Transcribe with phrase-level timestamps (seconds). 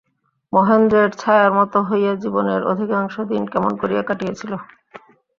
[0.53, 4.51] মহেন্দ্রের ছায়ার মতো হইয়া জীবনের অধিকাংশ দিন কেমন করিয়া কাটিয়াছিল।